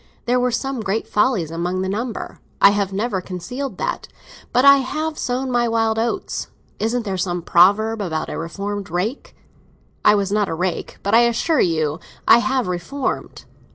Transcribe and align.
There 0.25 0.39
were 0.39 0.49
some 0.49 0.79
great 0.79 1.07
follies 1.07 1.51
among 1.51 1.83
the 1.83 1.87
number—I 1.89 2.71
have 2.71 2.91
never 2.91 3.21
concealed 3.21 3.77
that. 3.77 4.07
But 4.51 4.65
I 4.65 4.77
have 4.77 5.15
sown 5.15 5.51
my 5.51 5.67
wild 5.69 5.99
oats. 5.99 6.47
Isn't 6.79 7.05
there 7.05 7.17
some 7.19 7.43
proverb 7.43 8.01
about 8.01 8.27
a 8.27 8.35
reformed 8.35 8.89
rake? 8.89 9.35
I 10.03 10.15
was 10.15 10.31
not 10.31 10.49
a 10.49 10.55
rake, 10.55 10.97
but 11.03 11.13
I 11.13 11.19
assure 11.27 11.59
you 11.61 11.99
I 12.27 12.39
have 12.39 12.65
reformed. 12.67 13.45